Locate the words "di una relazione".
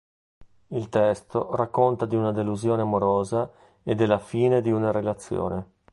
4.59-5.67